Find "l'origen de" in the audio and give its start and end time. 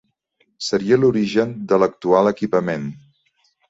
1.03-1.81